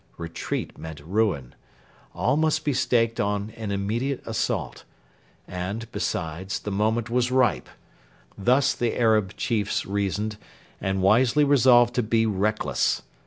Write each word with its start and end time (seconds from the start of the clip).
Retreat 0.17 0.79
meant 0.79 0.99
ruin. 1.01 1.53
All 2.15 2.35
must 2.35 2.65
be 2.65 2.73
staked 2.73 3.19
on 3.19 3.51
an 3.51 3.69
immediate 3.69 4.23
assault. 4.25 4.83
And, 5.47 5.91
besides, 5.91 6.57
the 6.57 6.71
moment 6.71 7.11
was 7.11 7.29
ripe. 7.29 7.69
Thus 8.35 8.73
the 8.73 8.97
Arab 8.99 9.37
chiefs 9.37 9.85
reasoned, 9.85 10.37
and 10.81 11.03
wisely 11.03 11.43
resolved 11.43 11.93
to 11.93 12.01
be 12.01 12.25
reckless. 12.25 13.03